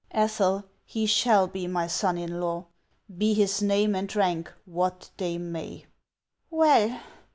'•Ethel, 0.09 0.63
he 0.83 1.05
shall 1.05 1.45
be 1.45 1.67
my 1.67 1.85
son 1.85 2.17
in 2.17 2.41
law, 2.41 2.65
be 3.19 3.35
his 3.35 3.61
name 3.61 3.93
and 3.93 4.15
rank 4.15 4.51
what 4.65 5.11
they 5.17 5.37
may." 5.37 5.85
"Well!" 6.49 6.99